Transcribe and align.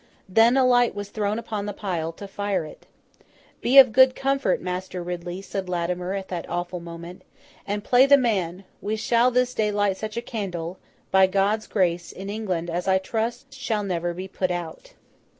Then, 0.27 0.57
a 0.57 0.65
light 0.65 0.95
was 0.95 1.09
thrown 1.09 1.37
upon 1.37 1.67
the 1.67 1.73
pile 1.73 2.11
to 2.13 2.27
fire 2.27 2.65
it. 2.65 2.87
'Be 3.61 3.77
of 3.77 3.91
good 3.91 4.15
comfort, 4.15 4.59
Master 4.59 5.03
Ridley,' 5.03 5.43
said 5.43 5.69
Latimer, 5.69 6.15
at 6.15 6.27
that 6.29 6.49
awful 6.49 6.79
moment, 6.79 7.21
'and 7.67 7.83
play 7.83 8.07
the 8.07 8.17
man! 8.17 8.63
We 8.81 8.95
shall 8.95 9.29
this 9.29 9.53
day 9.53 9.71
light 9.71 9.97
such 9.97 10.17
a 10.17 10.21
candle, 10.23 10.79
by 11.11 11.27
God's 11.27 11.67
grace, 11.67 12.11
in 12.11 12.31
England, 12.31 12.67
as 12.67 12.87
I 12.87 12.97
trust 12.97 13.53
shall 13.53 13.83
never 13.83 14.11
be 14.15 14.27
put 14.27 14.49
out. 14.49 14.93